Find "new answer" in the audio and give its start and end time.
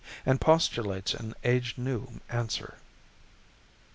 1.77-2.75